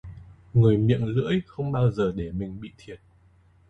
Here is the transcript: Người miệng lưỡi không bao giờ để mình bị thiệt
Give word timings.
Người 0.53 0.77
miệng 0.77 1.05
lưỡi 1.05 1.41
không 1.47 1.71
bao 1.71 1.91
giờ 1.91 2.11
để 2.15 2.31
mình 2.31 2.59
bị 2.59 2.71
thiệt 2.77 2.99